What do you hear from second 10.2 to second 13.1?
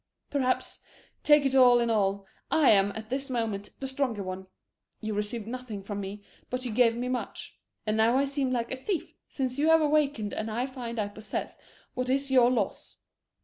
and find I possess what is your loss.